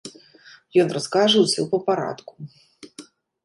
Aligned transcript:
Ён 0.83 0.87
раскажа 0.97 1.37
ўсё 1.45 1.61
па 1.77 1.83
парадку. 1.93 2.33